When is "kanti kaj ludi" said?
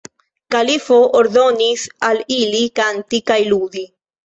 2.83-3.89